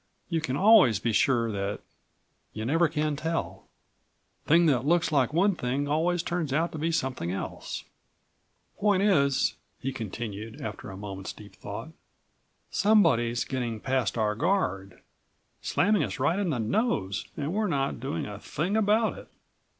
[0.29, 1.79] You can always be sure that
[2.53, 3.67] you never can tell.
[4.47, 7.83] Thing that looks like one thing always turns out to be something else.
[8.79, 11.89] "Point is," he continued after a moment's deep thought,
[12.71, 15.03] "somebody's getting past our guard.
[15.61, 19.27] Slamming us right in the nose and we're not doing a thing about it.